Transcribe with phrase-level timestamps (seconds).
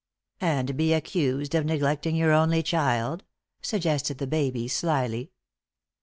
[0.39, 3.23] "And be accused of neglecting your only child,"
[3.61, 5.29] suggested the baby, slyly.